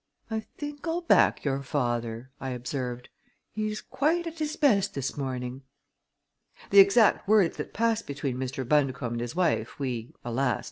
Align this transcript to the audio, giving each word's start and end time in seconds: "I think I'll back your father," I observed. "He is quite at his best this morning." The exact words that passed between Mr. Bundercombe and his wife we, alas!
"I 0.31 0.39
think 0.57 0.87
I'll 0.87 1.01
back 1.01 1.45
your 1.45 1.61
father," 1.61 2.31
I 2.41 2.49
observed. 2.49 3.09
"He 3.51 3.69
is 3.71 3.81
quite 3.81 4.25
at 4.25 4.39
his 4.39 4.55
best 4.55 4.95
this 4.95 5.15
morning." 5.15 5.61
The 6.71 6.79
exact 6.79 7.27
words 7.27 7.57
that 7.57 7.71
passed 7.71 8.07
between 8.07 8.37
Mr. 8.37 8.67
Bundercombe 8.67 9.11
and 9.13 9.21
his 9.21 9.35
wife 9.35 9.77
we, 9.77 10.11
alas! 10.25 10.59